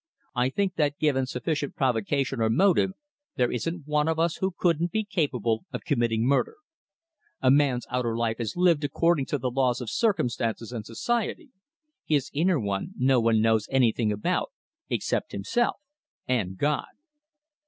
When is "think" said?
0.49-0.77